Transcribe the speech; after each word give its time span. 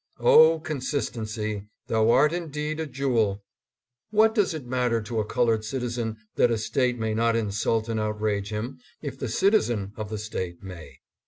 O 0.19 0.59
consistency, 0.59 1.67
thou. 1.85 2.09
art 2.09 2.33
indeed 2.33 2.79
a 2.79 2.87
jewel! 2.87 3.43
What 4.09 4.33
does 4.33 4.55
it 4.55 4.65
matter 4.65 4.99
to 4.99 5.19
a 5.19 5.25
colored 5.25 5.63
citizen 5.63 6.17
that 6.37 6.49
a 6.49 6.57
State 6.57 6.97
may 6.97 7.13
not 7.13 7.35
insult 7.35 7.87
and 7.87 7.99
outrage 7.99 8.49
him, 8.49 8.79
if 9.03 9.19
the 9.19 9.29
citizen 9.29 9.93
of 9.95 10.09
the 10.09 10.17
State 10.17 10.63
may? 10.63 10.97